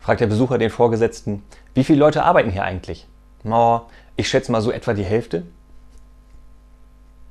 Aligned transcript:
fragt 0.00 0.20
der 0.20 0.26
Besucher 0.26 0.58
den 0.58 0.70
Vorgesetzten, 0.70 1.42
wie 1.74 1.84
viele 1.84 1.98
Leute 1.98 2.24
arbeiten 2.24 2.50
hier 2.50 2.64
eigentlich? 2.64 3.06
Oh, 3.44 3.80
ich 4.16 4.28
schätze 4.28 4.50
mal 4.52 4.60
so 4.60 4.72
etwa 4.72 4.94
die 4.94 5.04
Hälfte. 5.04 5.44